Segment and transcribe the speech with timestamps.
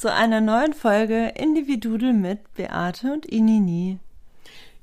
[0.00, 3.98] Zu einer neuen Folge Individudel mit Beate und Inini.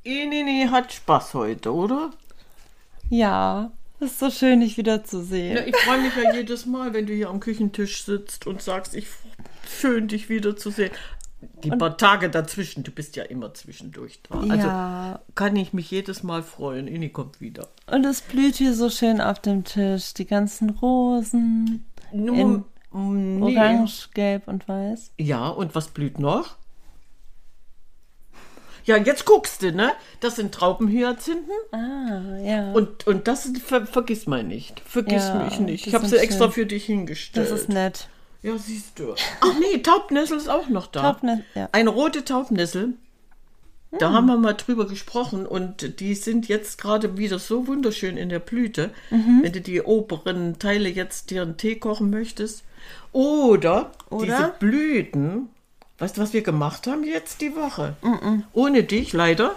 [0.04, 2.12] Inini hat Spaß heute, oder?
[3.10, 5.58] Ja, ist so schön, dich wiederzusehen.
[5.58, 8.94] Ja, ich freue mich ja jedes Mal, wenn du hier am Küchentisch sitzt und sagst,
[8.94, 9.08] ich
[9.68, 10.92] schön dich wiederzusehen.
[11.64, 14.40] Die paar Tage dazwischen, du bist ja immer zwischendurch da.
[14.40, 16.88] Also ja, kann ich mich jedes Mal freuen.
[16.88, 17.70] Ini kommt wieder.
[17.92, 20.14] und es blüht hier so schön auf dem Tisch.
[20.14, 23.42] Die ganzen Rosen Mm, nee.
[23.58, 25.12] orange, gelb und weiß.
[25.18, 26.56] Ja, und was blüht noch?
[28.86, 29.92] Ja, jetzt guckst du, ne?
[30.22, 32.72] Das sind Traubenhyazinthen Ah, ja.
[32.72, 34.80] und, und das ver, vergiss mal nicht.
[34.80, 35.88] Vergiss Ja, mich nicht.
[35.88, 36.54] Ich habe sie extra schön.
[36.54, 37.52] für dich hingestellt.
[37.52, 38.08] das ist nett.
[38.44, 39.14] Ja, siehst du.
[39.42, 41.02] Ach nee, Taubnessel ist auch noch da.
[41.02, 41.68] Taubne- ja.
[41.74, 42.94] Eine rote Taubnessel.
[43.92, 48.30] Da haben wir mal drüber gesprochen und die sind jetzt gerade wieder so wunderschön in
[48.30, 48.92] der Blüte.
[49.10, 49.40] Mhm.
[49.44, 52.64] Wenn du die oberen Teile jetzt dir einen Tee kochen möchtest.
[53.14, 54.26] Oder, Oder?
[54.26, 55.50] diese Blüten.
[56.00, 57.96] Weißt du, was wir gemacht haben jetzt die Woche?
[58.54, 59.56] Ohne dich leider.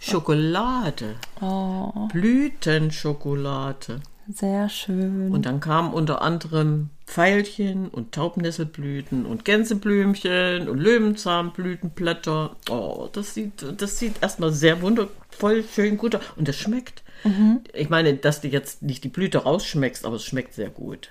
[0.00, 1.14] Schokolade.
[1.40, 4.00] Oh, Blütenschokolade.
[4.34, 5.30] Sehr schön.
[5.30, 12.56] Und dann kamen unter anderem Veilchen und Taubnesselblüten und Gänseblümchen und Löwenzahnblütenblätter.
[12.70, 16.22] Oh, das sieht, das sieht erstmal sehr wundervoll, schön gut aus.
[16.36, 17.02] Und es schmeckt.
[17.72, 21.10] Ich meine, dass du jetzt nicht die Blüte rausschmeckst, aber es schmeckt sehr gut.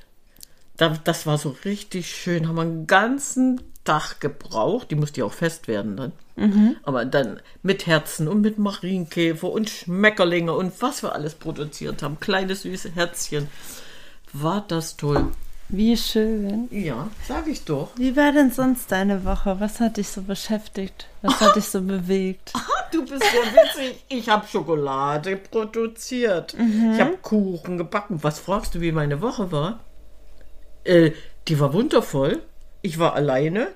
[0.78, 2.48] Da, das war so richtig schön.
[2.48, 4.92] Haben wir einen ganzen Tag gebraucht.
[4.92, 6.12] Die musste ja auch fest werden dann.
[6.84, 12.20] Aber dann mit Herzen und mit Marienkäfer und Schmetterlinge und was wir alles produziert haben.
[12.20, 13.48] Kleine süße Herzchen.
[14.34, 15.28] War das toll.
[15.74, 16.68] Wie schön.
[16.70, 17.92] Ja, sag ich doch.
[17.96, 19.58] Wie war denn sonst deine Woche?
[19.60, 21.08] Was hat dich so beschäftigt?
[21.22, 22.54] Was hat dich so bewegt?
[22.92, 24.04] Du bist ja witzig.
[24.10, 26.54] Ich habe Schokolade produziert.
[26.94, 28.22] Ich habe Kuchen gebacken.
[28.22, 29.80] Was fragst du, wie meine Woche war?
[30.84, 31.12] Äh,
[31.48, 32.42] die war wundervoll.
[32.84, 33.68] Ich war alleine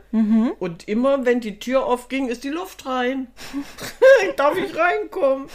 [0.59, 3.27] und immer, wenn die Tür aufging, ist die Luft rein.
[4.37, 5.47] Darf ich reinkommen?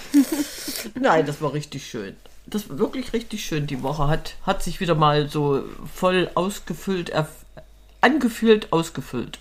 [0.95, 2.17] Nein, das war richtig schön.
[2.47, 3.67] Das war wirklich richtig schön.
[3.67, 7.13] Die Woche hat, hat sich wieder mal so voll ausgefüllt,
[8.01, 9.39] angefühlt, ausgefüllt,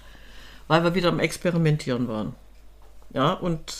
[0.68, 2.36] weil wir wieder am Experimentieren waren.
[3.12, 3.76] Ja, und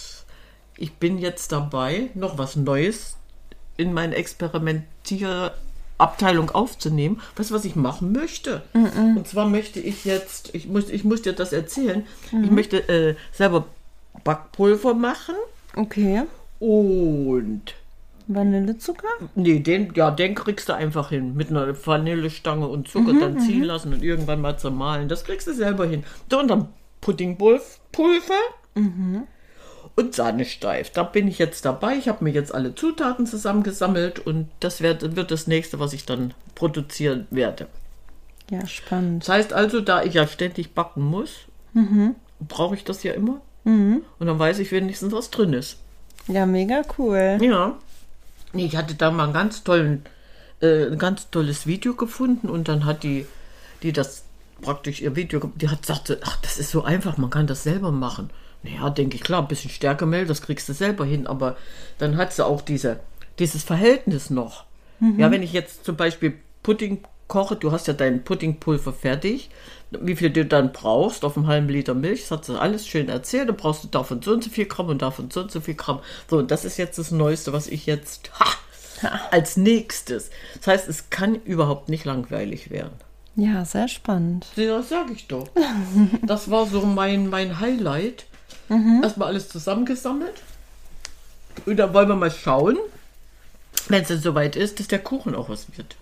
[0.78, 3.18] ich bin jetzt dabei, noch was Neues
[3.78, 4.16] in meine
[6.00, 7.22] Experimentierabteilung aufzunehmen.
[7.36, 8.64] Weißt du, was ich machen möchte?
[8.74, 12.06] Und zwar möchte ich jetzt, ich muss, ich muss dir das erzählen,
[12.44, 13.66] ich möchte äh, selber
[14.24, 15.36] Backpulver machen
[15.76, 16.24] Okay.
[16.60, 17.62] und
[18.28, 19.08] Vanillezucker?
[19.36, 21.36] Nee, den, ja, den kriegst du einfach hin.
[21.36, 25.10] Mit einer Vanillestange und Zucker dann ziehen lassen und irgendwann mal zermahlen.
[25.10, 26.04] Das kriegst du selber hin.
[26.30, 26.70] So, und dann
[27.02, 27.60] Puddingpulver
[30.00, 30.92] und Sahne steif.
[30.92, 31.96] Da bin ich jetzt dabei.
[31.96, 36.06] Ich habe mir jetzt alle Zutaten zusammengesammelt und das wird, wird das nächste, was ich
[36.06, 37.68] dann produzieren werde.
[38.50, 39.24] Ja, spannend.
[39.24, 41.32] Das heißt also, da ich ja ständig backen muss,
[42.40, 43.42] brauche ich das ja immer.
[44.20, 45.78] Und dann weiß ich wenigstens, was drin ist.
[46.28, 47.38] Ja, mega cool.
[47.42, 47.78] Ja.
[48.54, 50.06] Ich hatte da mal einen ganz tollen,
[50.62, 53.28] äh, ein ganz tolles Video gefunden und dann hat die,
[53.84, 54.24] die das
[54.62, 57.92] praktisch ihr Video, die hat gesagt, ach, das ist so einfach, man kann das selber
[57.92, 58.30] machen.
[58.64, 61.56] Naja, denke ich, klar, ein bisschen Stärkemehl, das kriegst du selber hin, aber
[61.98, 63.00] dann hat sie auch diese,
[63.40, 64.66] dieses Verhältnis noch.
[65.18, 69.50] Ja, wenn ich jetzt zum Beispiel Pudding koche, du hast ja dein Puddingpulver fertig,
[69.92, 73.08] wie viel du dann brauchst auf einem halben Liter Milch, das hat sie alles schön
[73.08, 75.62] erzählt, dann brauchst du davon so und so viel Gramm und davon so und so
[75.62, 76.00] viel Gramm.
[76.30, 78.46] So, und das ist jetzt das Neueste, was ich jetzt ha,
[79.32, 80.32] als nächstes.
[80.58, 82.94] Das heißt, es kann überhaupt nicht langweilig werden.
[83.36, 84.48] Ja, sehr spannend.
[84.58, 85.48] Ja, Das sag ich doch.
[86.24, 88.26] Das war so mein, mein Highlight.
[88.70, 90.42] Erstmal alles zusammengesammelt.
[91.66, 92.78] Und dann wollen wir mal schauen,
[93.88, 95.96] wenn es soweit ist, dass der Kuchen auch was wird.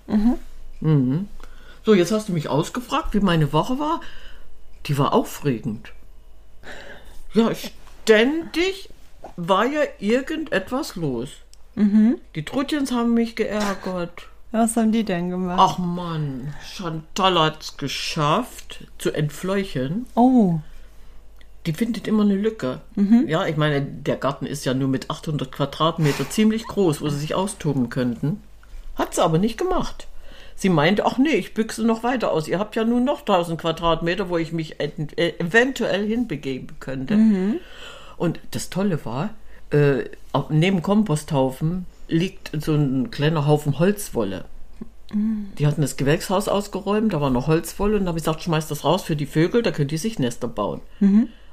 [0.80, 1.28] Mhm.
[1.86, 4.02] So, jetzt hast du mich ausgefragt, wie meine Woche war.
[4.86, 5.94] Die war aufregend.
[7.34, 8.90] Ja, ständig
[9.36, 11.30] war ja irgendetwas los.
[11.76, 14.28] Die Trutchens haben mich geärgert.
[14.52, 15.60] Was haben die denn gemacht?
[15.60, 20.06] Ach Mann, Chantal hat's geschafft, zu entfleuchen.
[20.16, 20.60] Oh,
[21.68, 22.80] Die findet immer eine Lücke.
[23.28, 27.20] Ja, ich meine, der Garten ist ja nur mit 800 Quadratmeter ziemlich groß, wo sie
[27.20, 28.42] sich austoben könnten.
[28.96, 30.08] Hat sie aber nicht gemacht.
[30.56, 32.48] Sie meinte, ach nee, ich büchse noch weiter aus.
[32.48, 37.16] Ihr habt ja nun noch 1000 Quadratmeter, wo ich mich äh, eventuell hinbegeben könnte.
[38.18, 39.32] Und das Tolle war,
[39.70, 40.06] äh,
[40.50, 44.46] neben Komposthaufen liegt so ein kleiner Haufen Holzwolle.
[45.58, 48.68] Die hatten das Gewächshaus ausgeräumt, da war noch Holzwolle und da habe ich gesagt, schmeiß
[48.68, 50.82] das raus für die Vögel, da können die sich Nester bauen.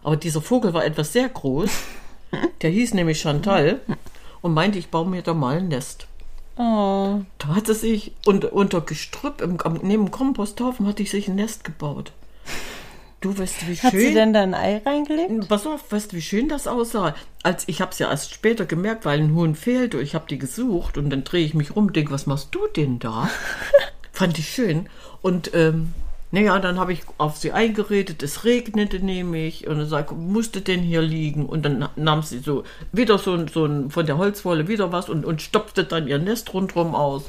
[0.04, 1.70] Aber dieser Vogel war etwas sehr groß,
[2.62, 3.80] der hieß nämlich Chantal
[4.42, 6.06] und meinte, ich baue mir da mal ein Nest.
[6.56, 7.20] oh.
[7.38, 11.34] Da hat sie sich unter, unter Gestrüpp im, neben dem Komposthaufen hatte ich sich ein
[11.34, 12.12] Nest gebaut.
[13.20, 14.14] Du weißt, wie Hat sie schön.
[14.14, 15.48] denn da ein Ei reingelegt?
[15.48, 17.14] Pass auf, weißt du, wie schön das aussah?
[17.42, 19.98] Als ich habe es ja erst später gemerkt, weil ein Huhn fehlte.
[20.02, 22.98] Ich habe die gesucht und dann drehe ich mich rum, denke, was machst du denn
[22.98, 23.30] da?
[24.12, 24.90] Fand ich schön.
[25.22, 25.94] Und ähm,
[26.34, 30.80] naja, dann habe ich auf sie eingeredet, es regnete nämlich und dann sag, musste denn
[30.80, 31.46] hier liegen?
[31.46, 35.08] Und dann nahm sie so wieder so, ein- so ein, von der Holzwolle wieder was
[35.08, 37.24] und, und stopfte dann ihr Nest rundherum aus.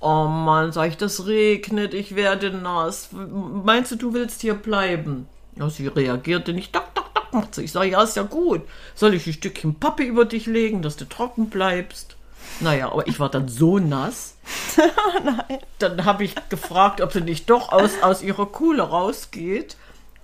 [0.00, 3.08] Oh Mann, sag ich, das regnet, ich werde nass.
[3.12, 5.26] Meinst du, du willst hier bleiben?
[5.56, 6.74] Ja, sie reagierte nicht.
[6.74, 7.64] Dock, dock, dock, macht sie.
[7.64, 8.62] Ich sage, ja, ist ja gut.
[8.94, 12.15] Soll ich ein Stückchen Pappe über dich legen, dass du trocken bleibst?
[12.60, 14.36] Naja, aber ich war dann so nass.
[15.78, 19.76] Dann habe ich gefragt, ob sie nicht doch aus, aus ihrer Kuhle rausgeht.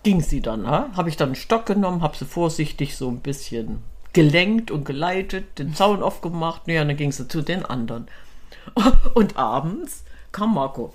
[0.03, 0.89] Ging sie dann, ha?
[0.97, 3.83] Habe ich dann einen Stock genommen, habe sie vorsichtig so ein bisschen
[4.13, 6.67] gelenkt und geleitet, den Zaun aufgemacht.
[6.67, 8.09] Naja, dann ging sie zu den anderen.
[9.15, 10.93] Und abends kam Marco.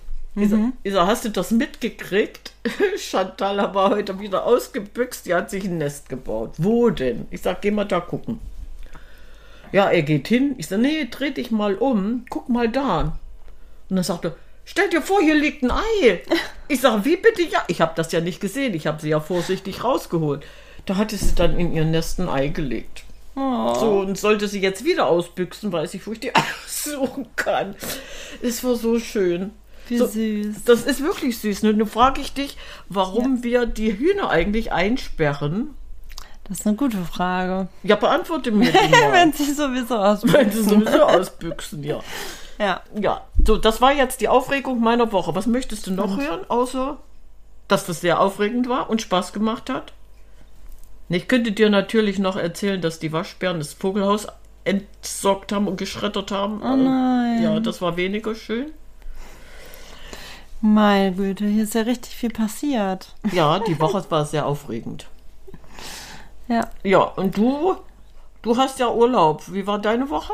[0.83, 2.53] Ich sag, hast du das mitgekriegt?
[2.97, 6.53] Chantal war heute wieder ausgebüxt, die hat sich ein Nest gebaut.
[6.59, 7.25] Wo denn?
[7.31, 8.39] Ich sag, geh mal da gucken.
[9.71, 10.55] Ja, er geht hin.
[10.57, 13.17] Ich sag, nee, dreh dich mal um, guck mal da.
[13.89, 14.35] Und dann sagt er,
[14.65, 16.21] stell dir vor, hier liegt ein Ei.
[16.69, 17.43] Ich sag, wie bitte?
[17.43, 18.73] Ja, ich habe das ja nicht gesehen.
[18.73, 20.43] Ich habe sie ja vorsichtig rausgeholt.
[20.85, 23.03] Da hatte sie dann in ihr Nest ein Ei gelegt.
[23.35, 26.33] So, und sollte sie jetzt wieder ausbüchsen, weiß ich, wo ich die
[26.65, 27.75] aussuchen kann.
[28.41, 29.51] Es war so schön.
[29.87, 30.63] Wie so, süß.
[30.65, 31.63] Das ist wirklich süß.
[31.63, 32.57] Nun frage ich dich,
[32.89, 35.75] warum wir die Hühner eigentlich einsperren.
[36.47, 37.67] Das ist eine gute Frage.
[37.83, 39.11] Ja, beantworte mir die mal.
[39.11, 40.21] Wenn sie sowieso aus.
[40.23, 41.99] Wenn sie sowieso ausbüchsen, ja.
[42.59, 42.81] Ja.
[42.99, 45.35] Ja, so, das war jetzt die Aufregung meiner Woche.
[45.35, 46.97] Was möchtest du noch hören, außer
[47.67, 49.93] dass das sehr aufregend war und Spaß gemacht hat?
[51.09, 54.27] Ich könnte dir natürlich noch erzählen, dass die Waschbären das Vogelhaus
[54.63, 56.61] entsorgt haben und geschreddert haben.
[56.61, 57.41] Oh nein.
[57.43, 58.71] Ja, das war weniger schön.
[60.59, 63.13] Meine Güte, hier ist ja richtig viel passiert.
[63.31, 65.07] Ja, die Woche war sehr aufregend.
[66.47, 66.69] Ja.
[66.83, 67.75] Ja, und du,
[68.41, 69.43] du hast ja Urlaub.
[69.51, 70.33] Wie war deine Woche?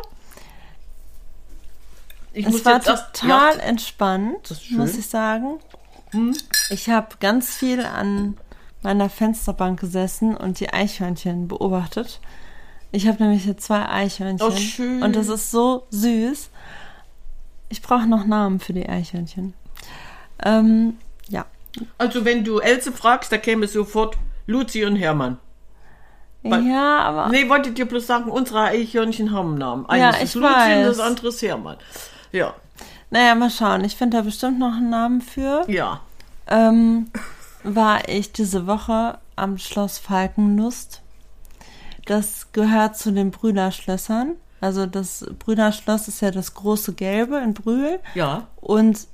[2.34, 5.60] Ich Es war erst- total ja, entspannt, muss ich sagen.
[6.70, 8.38] Ich habe ganz viel an
[8.82, 12.20] meiner Fensterbank gesessen und die Eichhörnchen beobachtet.
[12.92, 14.48] Ich habe nämlich hier zwei Eichhörnchen.
[14.48, 15.02] Oh, schön.
[15.02, 16.50] Und das ist so süß.
[17.70, 19.54] Ich brauche noch Namen für die Eichhörnchen.
[20.44, 20.98] Ähm,
[21.30, 21.46] ja.
[21.98, 25.40] Also wenn du Else fragst, da käme sofort Luzi und Hermann.
[26.44, 29.86] Weil- ja, aber Nee, wollte dir bloß sagen, unsere Eichhörnchen haben einen Namen.
[29.90, 30.86] Ja, Eines ich ist weiß.
[30.88, 31.78] das andere ist Hermann.
[32.32, 32.54] Ja,
[33.10, 33.84] naja, mal schauen.
[33.84, 35.64] Ich finde da bestimmt noch einen Namen für.
[35.68, 36.02] ja.
[36.48, 37.10] ähm,
[37.64, 41.02] war ich diese Woche am Schloss Falkenlust.
[42.06, 44.36] Das gehört zu den Brüderschlössern.
[44.60, 48.00] Also das Brüderschloss ist ja das große Gelbe in Brühl.
[48.16, 49.08] Ja, Und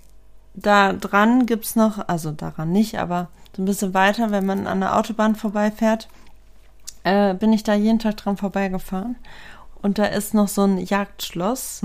[0.55, 4.79] da dran gibt's noch, also daran nicht, aber so ein bisschen weiter, wenn man an
[4.79, 6.07] der Autobahn vorbeifährt,
[7.03, 9.15] äh, bin ich da jeden Tag dran vorbeigefahren.
[9.81, 11.81] Und da ist noch so ein Jagdschloss,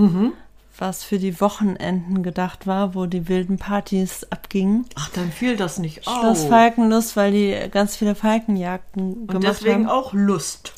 [0.77, 4.87] was für die Wochenenden gedacht war, wo die wilden Partys abgingen.
[4.97, 6.49] ach, dann fiel das nicht Schloss auf.
[6.49, 9.97] Falkenlust, weil die ganz viele Falkenjagden und gemacht deswegen haben.
[9.97, 10.73] auch Lust.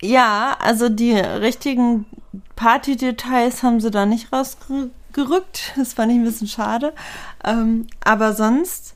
[0.00, 2.06] Ja, also die richtigen
[2.56, 5.72] Partydetails haben sie da nicht rausgerückt.
[5.76, 6.94] Das fand ich ein bisschen schade.
[7.44, 8.94] Ähm, aber sonst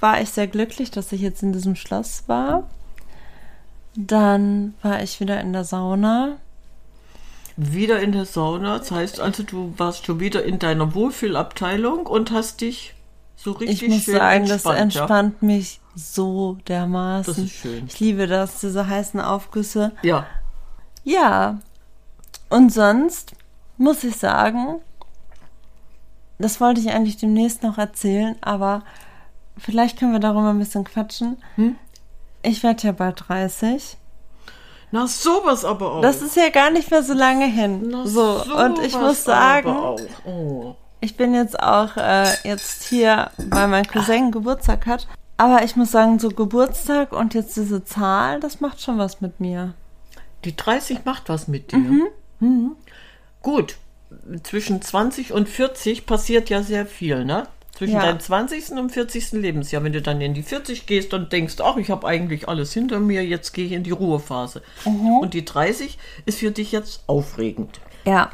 [0.00, 2.68] war ich sehr glücklich, dass ich jetzt in diesem Schloss war.
[4.00, 6.36] Dann war ich wieder in der Sauna.
[7.56, 8.78] Wieder in der Sauna.
[8.78, 12.94] Das heißt also, du warst schon wieder in deiner Wohlfühlabteilung und hast dich
[13.34, 14.64] so richtig Ich muss schön sagen, entspannt.
[14.64, 17.34] das entspannt mich so dermaßen.
[17.34, 17.86] Das ist schön.
[17.88, 19.90] Ich liebe das, diese heißen Aufgüsse.
[20.02, 20.28] Ja.
[21.02, 21.58] Ja.
[22.50, 23.32] Und sonst
[23.78, 24.76] muss ich sagen,
[26.38, 28.84] das wollte ich eigentlich demnächst noch erzählen, aber
[29.56, 31.36] vielleicht können wir darüber ein bisschen quatschen.
[31.56, 31.74] Hm?
[32.48, 33.98] Ich werde ja bald 30.
[34.90, 36.02] Na, sowas aber auch.
[36.02, 37.88] Das ist ja gar nicht mehr so lange hin.
[37.90, 39.76] Na, so, und ich muss sagen.
[40.24, 40.74] Oh.
[41.00, 45.06] ich bin jetzt auch äh, jetzt hier, weil mein Cousin Geburtstag hat.
[45.36, 49.40] Aber ich muss sagen, so Geburtstag und jetzt diese Zahl, das macht schon was mit
[49.40, 49.74] mir.
[50.44, 51.78] Die 30 macht was mit dir.
[52.40, 52.76] Mhm.
[53.42, 53.76] Gut,
[54.42, 57.46] zwischen 20 und 40 passiert ja sehr viel, ne?
[57.78, 58.02] Zwischen Ja.
[58.02, 58.72] deinem 20.
[58.72, 59.30] und 40.
[59.40, 62.72] Lebensjahr, wenn du dann in die 40 gehst und denkst, ach, ich habe eigentlich alles
[62.72, 64.62] hinter mir, jetzt gehe ich in die Ruhephase.
[64.84, 67.78] Und die 30 ist für dich jetzt aufregend.
[68.04, 68.30] Ja.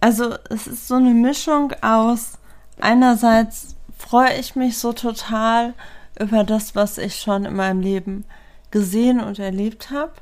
[0.00, 2.32] Also es ist so eine Mischung aus,
[2.78, 5.72] einerseits freue ich mich so total
[6.20, 8.26] über das, was ich schon in meinem Leben
[8.70, 10.12] gesehen und erlebt habe.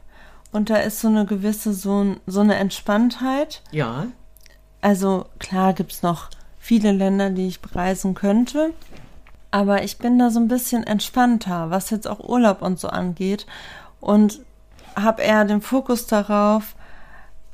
[0.53, 3.63] Und da ist so eine gewisse, so, so eine Entspanntheit.
[3.73, 4.07] Ja,
[4.81, 6.31] Also klar gibt's noch
[6.67, 8.73] viele Länder, die ich bereisen könnte.
[9.53, 13.47] Aber ich bin da so ein bisschen entspannter, was jetzt auch Urlaub und so angeht.
[14.01, 14.41] Und
[14.97, 16.75] habe eher den Fokus darauf,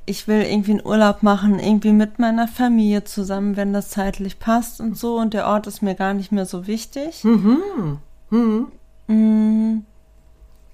[0.07, 4.81] ich will irgendwie einen Urlaub machen, irgendwie mit meiner Familie zusammen, wenn das zeitlich passt
[4.81, 5.19] und so.
[5.19, 7.23] Und der Ort ist mir gar nicht mehr so wichtig.
[9.09, 9.81] Mm.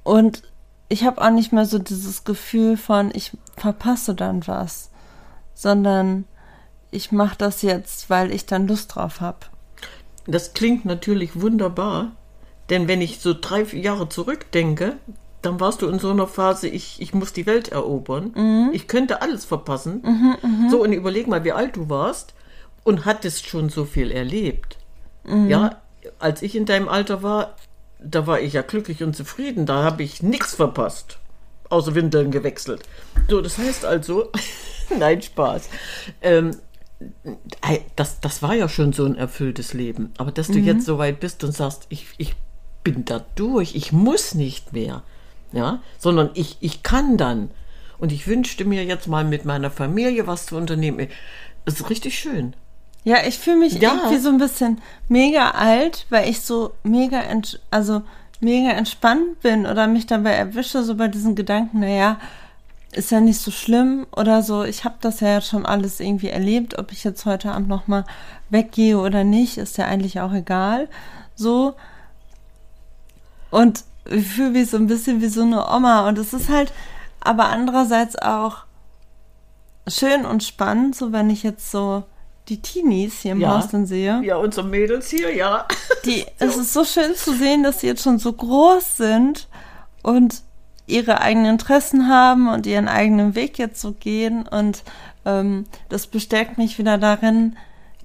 [0.04, 0.42] Und
[0.88, 4.90] ich habe auch nicht mehr so dieses Gefühl von, ich verpasse dann was,
[5.54, 6.24] sondern
[6.90, 9.38] ich mache das jetzt, weil ich dann Lust drauf habe.
[10.26, 12.12] das klingt natürlich wunderbar,
[12.70, 14.96] denn wenn ich so drei, Jahre zurückdenke,
[15.42, 18.32] dann warst du in so einer Phase, ich, ich muss die Welt erobern.
[18.72, 20.02] Ich könnte alles verpassen.
[20.70, 22.34] so, und überleg mal, wie alt du warst
[22.84, 24.76] und hattest schon so viel erlebt.
[25.48, 25.80] Ja,
[26.18, 27.54] als ich in deinem Alter war,
[28.00, 29.66] da war ich ja glücklich und zufrieden.
[29.66, 31.18] Da habe ich nichts verpasst.
[31.68, 32.82] Außer Windeln gewechselt.
[33.28, 34.30] So, das heißt also,
[34.98, 35.68] nein, Spaß.
[36.22, 36.56] Ähm,
[37.96, 40.12] das, das war ja schon so ein erfülltes Leben.
[40.18, 42.34] Aber dass du jetzt so weit bist und sagst, ich, ich
[42.82, 45.02] bin da durch, ich muss nicht mehr,
[45.52, 47.50] ja, sondern ich, ich kann dann.
[47.98, 51.08] Und ich wünschte mir jetzt mal mit meiner Familie was zu unternehmen.
[51.64, 52.54] Das ist richtig schön.
[53.04, 53.94] Ja, ich fühle mich Ja.
[53.94, 57.22] irgendwie so ein bisschen mega alt, weil ich so mega,
[57.70, 58.02] also
[58.40, 62.20] mega entspannt bin oder mich dabei erwische, so bei diesen Gedanken, naja,
[62.92, 64.64] ist ja nicht so schlimm oder so.
[64.64, 68.04] Ich habe das ja jetzt schon alles irgendwie erlebt, ob ich jetzt heute Abend nochmal
[68.50, 70.88] weggehe oder nicht, ist ja eigentlich auch egal.
[71.34, 71.74] So.
[73.50, 76.72] Und ich fühle mich so ein bisschen wie so eine Oma und es ist halt
[77.20, 78.64] aber andererseits auch
[79.86, 82.04] schön und spannend, so wenn ich jetzt so
[82.48, 83.56] die Teenies hier im Ja.
[83.56, 84.22] Haus dann sehe.
[84.24, 85.66] Ja, unsere Mädels hier, ja.
[86.04, 89.48] Die, Es ist so schön zu sehen, dass sie jetzt schon so groß sind
[90.02, 90.42] und
[90.88, 94.46] ihre eigenen Interessen haben und ihren eigenen Weg jetzt so gehen.
[94.48, 94.82] Und
[95.24, 97.56] ähm, das bestärkt mich wieder darin,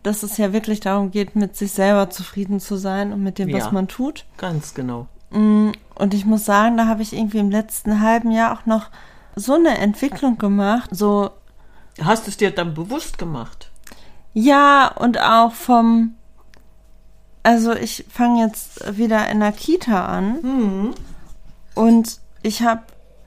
[0.04, 3.50] dass es ja wirklich darum geht, mit sich selber zufrieden zu sein und mit dem,
[3.50, 3.58] Ja.
[3.60, 4.26] was man tut.
[4.38, 5.08] Ganz genau.
[5.32, 8.90] Und ich muss sagen, da habe ich irgendwie im letzten halben Jahr auch noch
[9.36, 10.90] so eine Entwicklung gemacht.
[10.94, 11.32] So,
[12.02, 13.72] Hast du es dir dann bewusst gemacht?
[14.36, 16.16] ja, und auch vom,
[17.44, 20.94] also ich fange jetzt wieder in der Kita an.
[21.76, 22.84] Und ich habe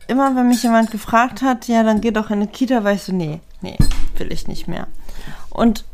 [0.06, 3.02] immer, wenn mich jemand gefragt hat, ja, dann geh doch in eine Kita, war ich
[3.02, 3.76] so, nee, nee,
[4.16, 4.86] will ich nicht mehr.
[5.50, 5.84] Und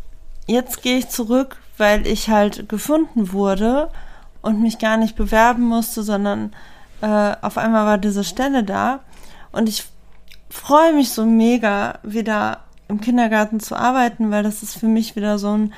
[0.46, 3.90] jetzt gehe ich zurück, weil ich halt gefunden wurde
[4.42, 6.52] und mich gar nicht bewerben musste, sondern
[7.00, 9.00] äh, auf einmal war diese Stelle da.
[9.52, 9.84] Und ich
[10.50, 15.38] freue mich so mega, wieder im Kindergarten zu arbeiten, weil das ist für mich wieder
[15.38, 15.72] so ein,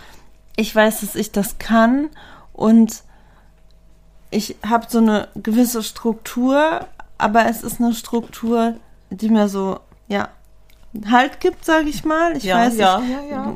[0.56, 2.08] ich weiß, dass ich das kann
[2.52, 3.02] und
[4.30, 8.74] ich habe so eine gewisse Struktur, aber es ist eine Struktur,
[9.10, 10.28] die mir so, ja,
[11.10, 12.36] Halt gibt, sage ich mal.
[12.36, 13.52] Ich Ja, weiß, ja, ich ja,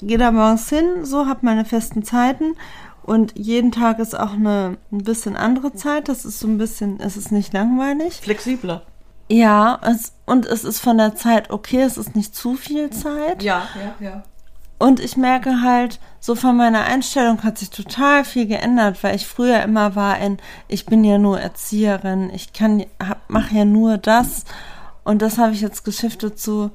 [0.00, 2.56] gehe da morgens hin, so, habe meine festen Zeiten
[3.02, 6.08] und jeden Tag ist auch eine ein bisschen andere Zeit.
[6.08, 8.20] Das ist so ein bisschen, es ist nicht langweilig.
[8.22, 8.82] Flexibler.
[9.30, 13.42] Ja, es, und es ist von der Zeit okay, es ist nicht zu viel Zeit.
[13.42, 14.22] Ja, ja, ja.
[14.78, 19.26] Und ich merke halt, so von meiner Einstellung hat sich total viel geändert, weil ich
[19.26, 23.98] früher immer war in, ich bin ja nur Erzieherin, ich kann, hab, mach ja nur
[23.98, 24.44] das.
[25.02, 26.70] Und das habe ich jetzt geschiftet zu,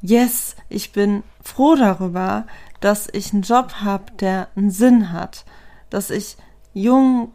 [0.00, 2.46] yes, ich bin froh darüber,
[2.80, 5.44] dass ich einen Job habe, der einen Sinn hat,
[5.90, 6.36] dass ich
[6.72, 7.32] jungen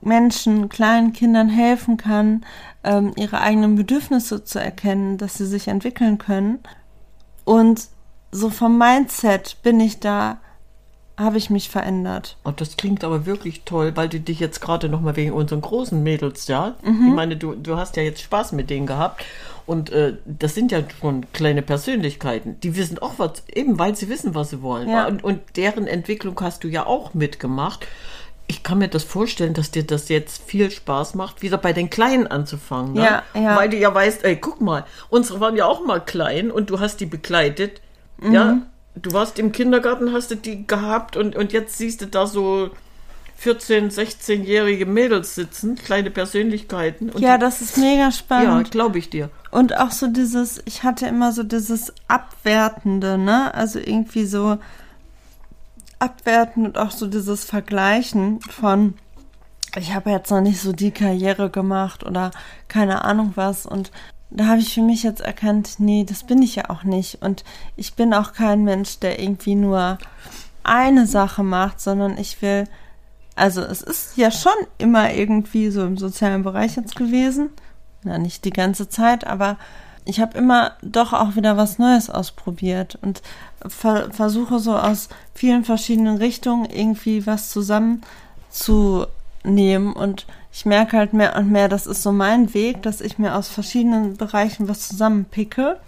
[0.00, 2.44] Menschen, kleinen Kindern helfen kann,
[2.84, 6.60] ähm, ihre eigenen Bedürfnisse zu erkennen, dass sie sich entwickeln können.
[7.44, 7.88] Und
[8.32, 10.38] so vom Mindset bin ich da,
[11.18, 12.38] habe ich mich verändert.
[12.42, 15.60] Und das klingt aber wirklich toll, weil du dich jetzt gerade noch mal wegen unseren
[15.60, 19.22] großen Mädels, ja, ich meine, du, du hast ja jetzt Spaß mit denen gehabt
[19.66, 24.08] und äh, das sind ja schon kleine Persönlichkeiten, die wissen auch was, eben weil sie
[24.08, 24.88] wissen, was sie wollen.
[24.88, 25.06] Ja.
[25.06, 27.86] Und, und deren Entwicklung hast du ja auch mitgemacht.
[28.46, 31.90] ich kann mir das vorstellen, dass dir das jetzt viel Spaß macht, wieder bei den
[31.90, 32.94] Kleinen anzufangen.
[32.94, 33.04] Ne?
[33.04, 33.54] Ja, ja.
[33.56, 36.80] Weil du ja weißt, ey, guck mal, unsere waren ja auch mal klein und du
[36.80, 37.81] hast die begleitet.
[38.30, 38.58] Ja,
[38.94, 42.70] du warst im Kindergarten, hast du die gehabt und, und jetzt siehst du da so
[43.42, 47.10] 14-, 16-jährige Mädels sitzen, kleine Persönlichkeiten.
[47.10, 48.70] Und Ja, das ist mega ja, spannend.
[48.70, 49.30] glaube ich dir.
[49.50, 53.52] Und auch so dieses, ich hatte immer so dieses Abwertende, ne?
[53.54, 54.58] Also irgendwie so
[55.98, 58.94] abwertend und auch so dieses Vergleichen von,
[59.76, 62.30] ich habe jetzt noch nicht so die Karriere gemacht oder
[62.68, 63.66] keine Ahnung was.
[63.66, 63.90] Und
[64.34, 67.22] da habe ich für mich jetzt erkannt, nee, das bin ich ja auch nicht.
[67.22, 67.44] Und
[67.76, 69.98] ich bin auch kein Mensch, der irgendwie nur
[70.64, 72.64] eine Sache macht, sondern ich will,
[73.34, 77.50] also es ist ja schon immer irgendwie so im sozialen Bereich jetzt gewesen.
[78.04, 79.58] Na, nicht die ganze Zeit, aber
[80.04, 83.22] ich habe immer doch auch wieder was Neues ausprobiert und
[83.66, 87.52] ver versuche so aus vielen verschiedenen Richtungen irgendwie was
[89.42, 93.18] zusammenzunehmen und ich merke halt mehr und mehr, das ist so mein Weg, dass ich
[93.18, 95.78] mir aus verschiedenen Bereichen was zusammenpicke.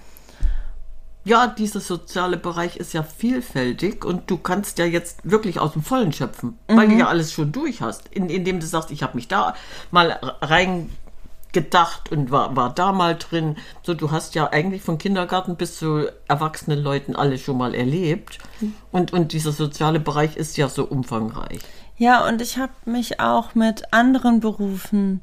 [1.27, 5.83] Ja, dieser soziale Bereich ist ja vielfältig und du kannst ja jetzt wirklich aus dem
[5.83, 9.17] Vollen schöpfen, weil du ja alles schon durch hast, in, indem du sagst, ich habe
[9.17, 9.55] mich da
[9.91, 13.57] mal reingedacht und war, war da mal drin.
[13.83, 18.39] So, du hast ja eigentlich von Kindergarten bis zu erwachsenen Leuten alles schon mal erlebt
[18.93, 21.61] und, und dieser soziale Bereich ist ja so umfangreich.
[21.97, 25.21] Ja, und ich habe mich auch mit anderen Berufen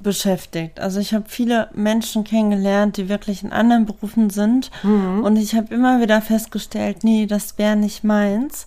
[0.00, 0.80] beschäftigt.
[0.80, 4.70] Also ich habe viele Menschen kennengelernt, die wirklich in anderen Berufen sind.
[5.22, 8.66] Und ich habe immer wieder festgestellt, nee, das wäre nicht meins.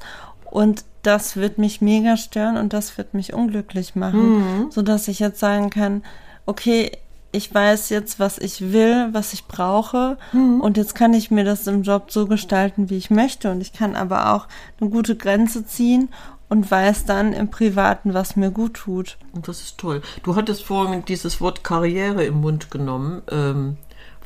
[0.49, 4.67] Und das wird mich mega stören und das wird mich unglücklich machen.
[4.71, 6.03] Sodass ich jetzt sagen kann,
[6.45, 6.91] okay,
[7.31, 10.17] ich weiß jetzt, was ich will, was ich brauche.
[10.59, 13.49] Und jetzt kann ich mir das im Job so gestalten, wie ich möchte.
[13.51, 14.47] Und ich kann aber auch
[14.79, 16.09] eine gute Grenze ziehen
[16.51, 19.17] und weiß dann im Privaten, was mir gut tut.
[19.31, 20.01] Und das ist toll.
[20.21, 23.21] Du hattest vorhin dieses Wort Karriere im Mund genommen.
[23.31, 23.77] Ähm,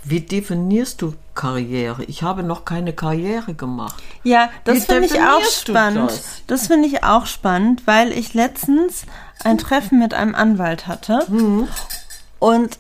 [0.04, 2.04] wie definierst du Karriere?
[2.06, 4.02] Ich habe noch keine Karriere gemacht.
[4.24, 6.10] Ja, das finde ich auch spannend.
[6.10, 6.42] das?
[6.48, 9.06] Das, finde ich auch spannend, weil ich letztens
[9.44, 11.28] ein Treffen mit einem Anwalt hatte
[12.40, 12.76] und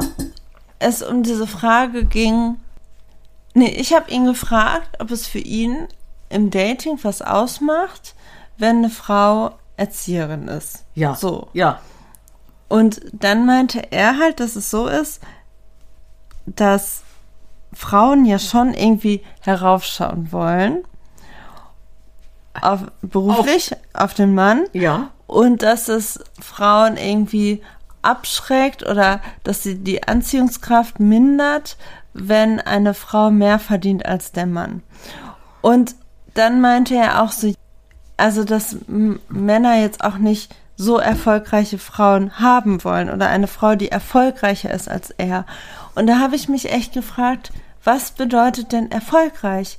[0.79, 2.55] es um diese Frage ging.
[3.53, 5.87] Nee, ich habe ihn gefragt, ob es für ihn
[6.29, 8.14] im Dating was ausmacht,
[8.57, 10.85] wenn eine Frau Erzieherin ist.
[10.93, 11.15] Ja.
[11.15, 11.49] So.
[11.53, 11.79] Ja.
[12.67, 15.21] Und dann meinte er halt, dass es so ist,
[16.45, 17.03] dass
[17.73, 20.83] Frauen ja schon irgendwie heraufschauen wollen.
[22.61, 24.65] Auf, beruflich, auf, den Mann.
[24.71, 25.09] Ja.
[25.27, 27.61] Und dass es Frauen irgendwie
[28.01, 31.75] abschreckt oder dass sie die Anziehungskraft mindert,
[32.13, 34.83] wenn eine Frau mehr verdient als der Mann.
[35.61, 35.95] Und
[36.33, 37.53] dann meinte er auch so,
[38.17, 43.89] also dass Männer jetzt auch nicht so erfolgreiche Frauen haben wollen oder eine Frau, die
[43.89, 45.45] erfolgreicher ist als er.
[45.95, 47.51] Und da habe ich mich echt gefragt,
[47.83, 49.77] was bedeutet denn erfolgreich?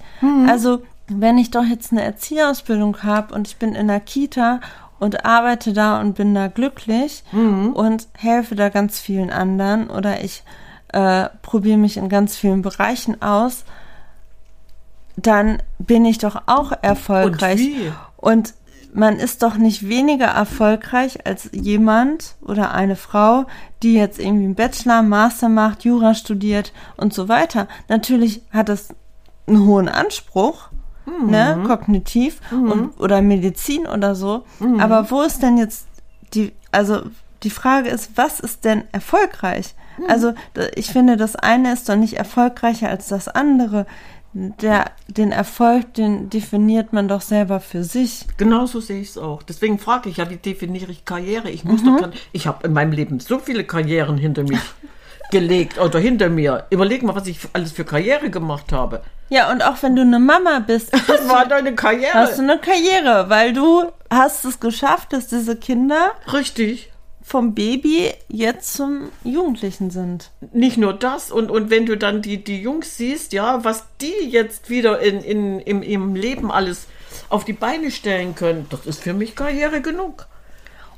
[0.49, 4.61] Also, wenn ich doch jetzt eine Erzieherausbildung habe und ich bin in der Kita
[4.99, 7.25] und arbeite da und bin da glücklich
[7.75, 10.43] und helfe da ganz vielen anderen oder ich
[10.89, 13.65] äh, probiere mich in ganz vielen Bereichen aus,
[15.17, 17.59] dann bin ich doch auch erfolgreich.
[17.59, 17.93] wie?
[18.27, 18.55] Und
[18.93, 23.45] man ist doch nicht weniger erfolgreich als jemand oder eine Frau,
[23.83, 27.69] die jetzt irgendwie einen Bachelor, Master macht, Jura studiert und so weiter.
[27.89, 28.89] Natürlich hat das
[29.47, 30.69] einen hohen Anspruch,
[31.27, 34.45] ne, kognitiv und, oder Medizin oder so.
[34.81, 35.87] Aber wo ist denn jetzt
[36.35, 37.03] die, also
[37.43, 39.75] die Frage ist, was ist denn erfolgreich?
[40.09, 43.87] Also da- ich finde, das eine ist doch nicht erfolgreicher als das andere.
[44.39, 48.27] Der, den Erfolg, den definiert man doch selber für sich.
[48.37, 49.43] Genauso sehe ich es auch.
[49.43, 51.49] Deswegen frage ich ja, wie definiere ich Karriere?
[51.49, 54.59] Ich muss doch, ich habe in meinem Leben so viele Karrieren hinter mich
[55.31, 56.67] gelegt oder hinter mir.
[56.69, 59.01] Überleg mal, was ich alles für Karriere gemacht habe.
[59.31, 62.13] Ja, und auch wenn du eine Mama bist, Das war deine Karriere.
[62.13, 66.93] hast du eine Karriere, weil du hast es geschafft, dass diese Kinder Richtig.
[67.29, 70.31] Vom Baby jetzt zum Jugendlichen sind.
[70.53, 74.29] Nicht nur das, und, und wenn du dann die, die Jungs siehst, ja, was die
[74.31, 76.87] jetzt wieder in, in, im, im Leben alles
[77.29, 80.27] auf die Beine stellen können, das ist für mich Karriere genug.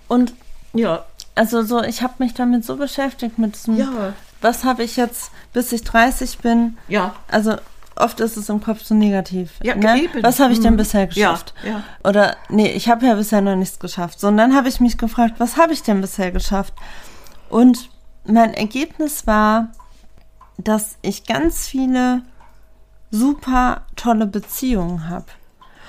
[0.07, 0.35] Und
[0.75, 4.13] Ja, also so, ich habe mich damit so beschäftigt mit diesem, Ja.
[4.43, 7.57] was habe ich jetzt, bis ich 30 bin, ja, also
[7.99, 9.53] oft ist es im Kopf so negativ.
[9.63, 10.03] Ja, ne?
[10.03, 10.23] eben.
[10.23, 10.79] Was habe ich denn Mhm.
[10.79, 11.55] bisher Ja, geschafft?
[11.65, 11.83] ja.
[12.05, 14.21] Oder nee, ich habe ja bisher noch nichts geschafft.
[14.21, 16.75] So, und dann habe ich mich gefragt, was habe ich denn bisher geschafft?
[17.49, 17.91] Und
[18.25, 19.69] mein Ergebnis war,
[20.59, 22.23] dass ich ganz viele
[23.11, 25.27] super tolle Beziehungen habe.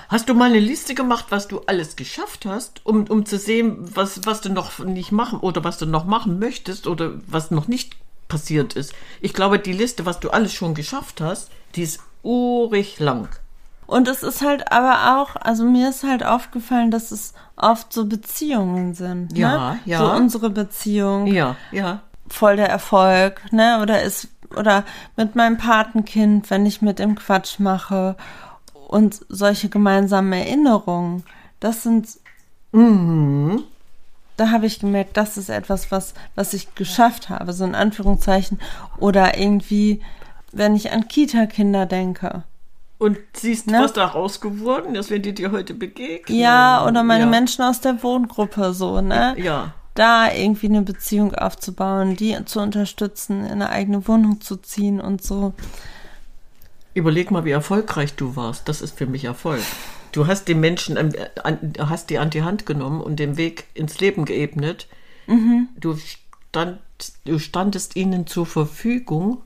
[0.07, 3.77] Hast du mal eine Liste gemacht, was du alles geschafft hast, um, um zu sehen,
[3.95, 7.67] was, was du noch nicht machen oder was du noch machen möchtest oder was noch
[7.67, 7.95] nicht
[8.29, 8.93] passiert ist?
[9.19, 13.27] Ich glaube, die Liste, was du alles schon geschafft hast, die ist urig lang.
[13.85, 18.05] Und es ist halt aber auch, also mir ist halt aufgefallen, dass es oft so
[18.05, 19.37] Beziehungen sind.
[19.37, 19.79] Ja, ne?
[19.85, 19.99] ja.
[19.99, 21.27] So unsere Beziehung.
[21.27, 22.01] Ja, ja.
[22.29, 23.79] voll der Erfolg, ne?
[23.81, 24.83] Oder ist oder
[25.15, 28.15] mit meinem Patenkind, wenn ich mit ihm Quatsch mache
[28.87, 31.23] und solche gemeinsamen Erinnerungen.
[31.59, 32.07] Das sind
[34.39, 38.59] da habe ich gemerkt, das ist etwas, was was ich geschafft habe, so in Anführungszeichen
[38.99, 40.01] oder irgendwie
[40.51, 42.43] wenn ich an Kita-Kinder denke.
[42.97, 43.79] Und siehst, Ne?
[43.81, 46.37] was daraus geworden ist, wenn die dir heute begegnen.
[46.37, 47.29] Ja, oder meine ja.
[47.29, 49.35] Menschen aus der Wohngruppe so, ne?
[49.37, 49.73] Ja.
[49.95, 55.23] Da irgendwie eine Beziehung aufzubauen, die zu unterstützen, in eine eigene Wohnung zu ziehen und
[55.23, 55.53] so.
[56.93, 58.67] Überleg mal, wie erfolgreich du warst.
[58.67, 59.61] Das ist für mich Erfolg.
[60.11, 63.99] Du hast den Menschen, an, hast die an die Hand genommen und den Weg ins
[63.99, 64.87] Leben geebnet.
[65.79, 65.95] Du,
[66.49, 66.79] stand,
[67.25, 69.41] du standest ihnen zur Verfügung.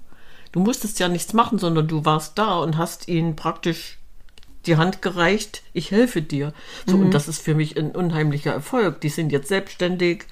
[0.52, 3.98] Du musstest ja nichts machen, sondern du warst da und hast ihnen praktisch
[4.66, 5.64] die Hand gereicht.
[5.74, 6.54] Ich helfe dir.
[6.86, 9.02] So, und das ist für mich ein unheimlicher Erfolg.
[9.02, 10.26] Die sind jetzt selbstständig.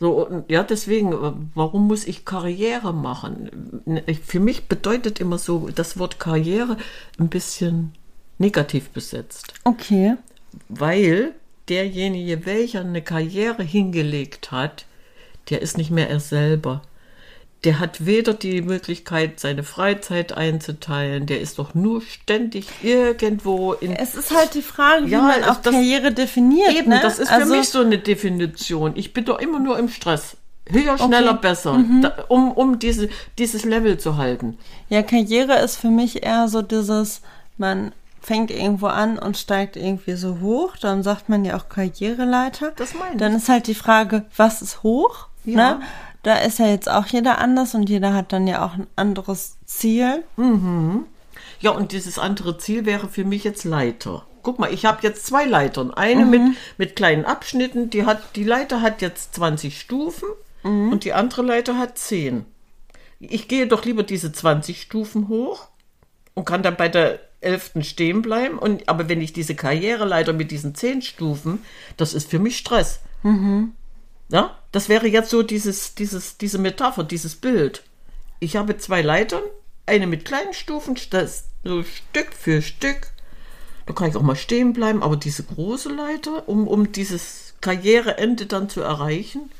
[0.00, 3.82] So, und ja, deswegen, äh, warum muss ich Karriere machen?
[4.24, 6.76] Für mich bedeutet immer so das Wort Karriere
[7.18, 7.92] ein bisschen
[8.42, 10.14] negativ besetzt, Okay.
[10.68, 11.32] weil
[11.68, 14.84] derjenige, welcher eine Karriere hingelegt hat,
[15.50, 16.82] der ist nicht mehr er selber.
[17.64, 23.92] Der hat weder die Möglichkeit, seine Freizeit einzuteilen, der ist doch nur ständig irgendwo in
[23.92, 26.74] Es ist halt die Frage, wie Ja, man auch das- Karriere definiert.
[26.76, 26.98] Eben, ne?
[27.00, 28.92] das ist also, für mich so eine Definition.
[28.96, 30.36] Ich bin doch immer nur im Stress.
[30.68, 34.58] Höher, schneller, besser, da, um, um diese, dieses Level zu halten.
[34.88, 37.20] Ja, Karriere ist für mich eher so dieses,
[37.58, 40.76] man fängt irgendwo an und steigt irgendwie so hoch.
[40.76, 42.72] Dann sagt man ja auch Karriereleiter.
[42.76, 43.18] Das meine ich.
[43.18, 45.28] Dann ist halt die Frage, was ist hoch?
[45.44, 45.74] Ja.
[45.74, 45.82] Ne?
[46.22, 49.58] Da ist ja jetzt auch jeder anders und jeder hat dann ja auch ein anderes
[49.64, 50.22] Ziel.
[51.60, 54.24] Ja, und dieses andere Ziel wäre für mich jetzt Leiter.
[54.42, 55.92] Guck mal, ich habe jetzt zwei Leitern.
[55.92, 56.42] Eine mit,
[56.78, 60.28] mit kleinen Abschnitten, die hat, die Leiter hat jetzt 20 Stufen
[60.62, 62.44] und die andere Leiter hat 10.
[63.18, 65.68] Ich gehe doch lieber diese 20 Stufen hoch
[66.34, 67.72] und kann dann bei der 11.
[67.82, 68.58] stehen bleiben.
[68.58, 71.64] Und, aber wenn ich diese Karriereleiter mit diesen 10 Stufen,
[71.96, 73.00] das ist für mich Stress.
[74.28, 77.82] Ja, das wäre jetzt so dieses, dieses, diese Metapher, dieses Bild.
[78.40, 79.42] Ich habe zwei Leitern,
[79.86, 83.12] eine mit kleinen Stufen, das so Stück für Stück.
[83.86, 88.46] Da kann ich auch mal stehen bleiben, aber diese große Leiter, um, um dieses Karriereende
[88.46, 89.50] dann zu erreichen,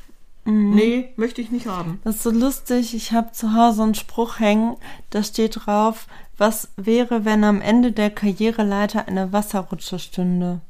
[0.45, 1.99] nee, möchte ich nicht haben.
[2.03, 2.93] Das ist so lustig.
[2.93, 4.75] Ich habe zu Hause einen Spruch hängen,
[5.09, 10.61] da steht drauf, was wäre, wenn am Ende der Karriereleiter eine Wasserrutsche stünde.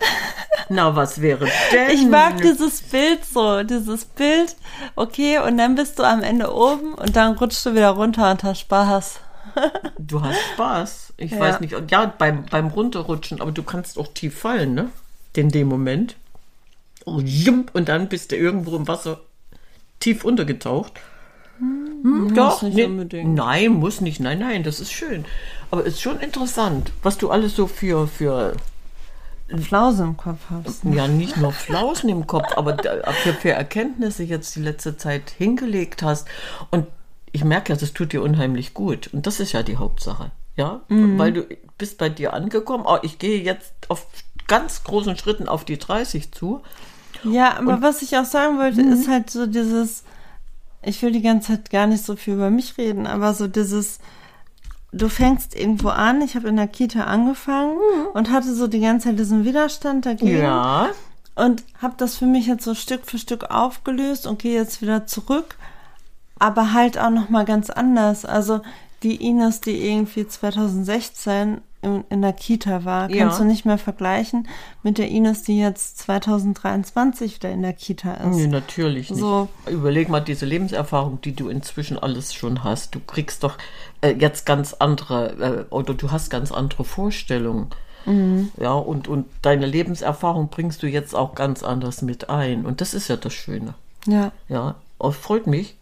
[0.68, 1.90] Na, was wäre denn?
[1.94, 4.56] Ich mag dieses Bild so, dieses Bild.
[4.96, 8.42] Okay, und dann bist du am Ende oben und dann rutschst du wieder runter und
[8.44, 9.20] hast Spaß.
[9.98, 11.12] Du hast Spaß.
[11.16, 11.38] Ich Ja.
[11.38, 11.74] weiß nicht.
[11.90, 14.88] Ja, beim, beim Runterrutschen, aber du kannst auch tief fallen, ne?
[15.36, 16.16] In dem Moment.
[17.04, 17.20] Oh,
[17.72, 19.20] und dann bist du irgendwo im Wasser
[20.00, 20.92] tief untergetaucht.
[21.58, 23.34] Hm, muss nicht unbedingt.
[23.34, 24.20] Nein, muss nicht.
[24.20, 25.24] Nein, nein, das ist schön.
[25.70, 28.54] Aber ist schon interessant, was du alles so für, für
[29.62, 30.84] Flause im Kopf hast.
[30.84, 32.76] ja, nicht nur Flausen im Kopf, aber
[33.22, 36.26] für, für Erkenntnisse jetzt die letzte Zeit hingelegt hast.
[36.70, 36.86] Und
[37.32, 39.08] ich merke ja, das tut dir unheimlich gut.
[39.12, 40.30] Und das ist ja die Hauptsache.
[40.56, 41.46] Ja, weil du
[41.78, 42.84] bist bei dir angekommen.
[42.86, 44.06] Oh, ich gehe jetzt auf
[44.46, 46.62] ganz großen Schritten auf die 30 zu.
[47.24, 50.04] Ja, aber was ich auch sagen wollte, ist halt so dieses,
[50.82, 53.98] ich will die ganze Zeit gar nicht so viel über mich reden, aber so dieses,
[54.92, 57.76] du fängst irgendwo an, ich habe in der Kita angefangen
[58.12, 60.38] und hatte so die ganze Zeit diesen Widerstand dagegen.
[60.38, 60.90] Ja.
[61.34, 65.06] und habe das für mich jetzt so Stück für Stück aufgelöst und gehe jetzt wieder
[65.06, 65.56] zurück,
[66.38, 68.24] aber halt auch noch mal ganz anders.
[68.24, 68.60] Also
[69.02, 73.18] die Ines, die irgendwie 2016 in, in der Kita war, Ja.
[73.24, 74.48] kannst du nicht mehr vergleichen
[74.82, 78.36] mit der Ines, die jetzt 2023 wieder in der Kita ist.
[78.36, 79.20] Nee, natürlich nicht.
[79.20, 79.48] So.
[79.70, 82.94] Überleg mal diese Lebenserfahrung, die du inzwischen alles schon hast.
[82.94, 83.56] Du kriegst doch
[84.00, 87.68] äh, jetzt ganz andere, äh, oder du hast ganz andere Vorstellungen.
[88.60, 92.66] Ja, und, und deine Lebenserfahrung bringst du jetzt auch ganz anders mit ein.
[92.66, 93.72] Und das ist ja das Schöne.
[94.06, 94.30] Ja.
[94.46, 95.78] Ja, oh, es freut mich,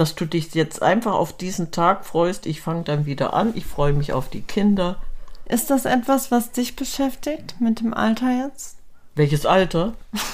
[0.00, 2.46] dass du dich jetzt einfach auf diesen Tag freust.
[2.46, 3.52] Ich fange dann wieder an.
[3.54, 4.96] Ich freue mich auf die Kinder.
[5.44, 8.78] Ist das etwas, was dich beschäftigt mit dem Alter jetzt?
[9.14, 9.94] Welches Alter?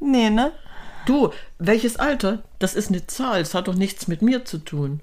[0.00, 0.52] Nee, ne?
[1.06, 2.42] Du, welches Alter?
[2.58, 3.40] Das ist eine Zahl.
[3.40, 5.00] Es hat doch nichts mit mir zu tun.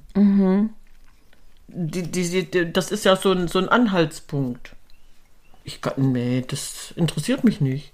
[1.68, 4.76] Die, die, die, das ist ja so ein, so ein Anhaltspunkt.
[5.64, 7.94] Ich kann, nee, das interessiert mich nicht.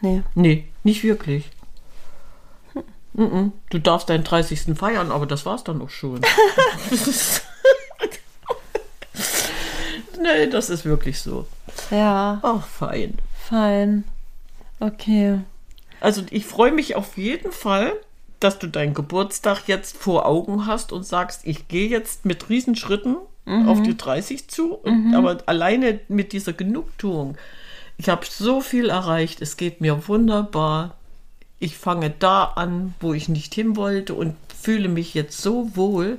[0.00, 0.22] Nee.
[0.34, 1.50] Nee, nicht wirklich.
[3.14, 3.52] Mhm.
[3.70, 4.76] Du darfst deinen 30.
[4.76, 6.20] feiern, aber das war's dann auch schon.
[10.22, 11.46] nee, das ist wirklich so.
[11.90, 13.18] Ja, Ach, fein.
[13.48, 14.04] fein.
[14.80, 15.38] Okay.
[16.00, 17.92] Also ich freue mich auf jeden Fall,
[18.40, 23.16] dass du deinen Geburtstag jetzt vor Augen hast und sagst, ich gehe jetzt mit Riesenschritten
[23.66, 24.74] auf die 30 zu.
[24.74, 27.36] Und, Aber alleine mit dieser Genugtuung,
[27.98, 30.96] ich habe so viel erreicht, es geht mir wunderbar.
[31.62, 36.18] Ich fange da an, wo ich nicht hin wollte und fühle mich jetzt so wohl,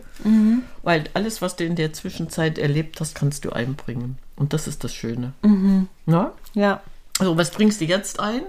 [0.83, 4.17] weil alles, was du in der Zwischenzeit erlebt hast, kannst du einbringen.
[4.37, 5.33] Und das ist das Schöne.
[6.05, 6.31] Na?
[6.53, 6.79] Ja.
[7.19, 8.43] Also, was bringst du jetzt ein?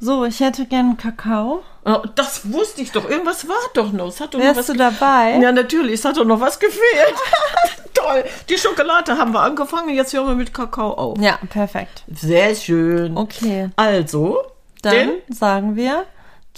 [0.00, 1.62] So, ich hätte gern Kakao.
[1.84, 3.08] Oh, das wusste ich doch.
[3.08, 4.08] Irgendwas war doch noch.
[4.08, 5.38] Es hat doch Wärst du dabei?
[5.42, 5.94] Ja, natürlich.
[5.94, 7.14] Es hat doch noch was gefehlt.
[7.94, 8.24] Toll.
[8.48, 9.90] Die Schokolade haben wir angefangen.
[9.94, 11.18] Jetzt hören wir mit Kakao auf.
[11.20, 12.04] Ja, perfekt.
[12.10, 13.16] Sehr schön.
[13.18, 13.68] Okay.
[13.76, 14.38] Also,
[14.82, 16.04] Dann sagen wir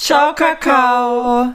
[0.00, 1.54] Ciao, Kakao.